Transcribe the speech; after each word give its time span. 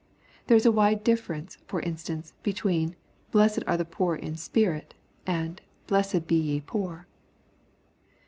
There 0.47 0.57
is 0.57 0.65
a 0.65 0.71
wide 0.71 1.03
difference, 1.03 1.59
for 1.67 1.79
instance, 1.79 2.33
between 2.41 2.95
Blessed 3.29 3.61
are 3.67 3.77
the 3.77 3.85
poor 3.85 4.15
in 4.15 4.35
spirit,'^ 4.35 4.93
and" 5.31 5.61
Blessed 5.85 6.25
be 6.25 6.37
ye 6.37 6.59
poor." 6.59 7.05